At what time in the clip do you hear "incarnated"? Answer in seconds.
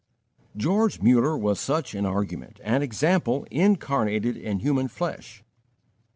3.51-4.35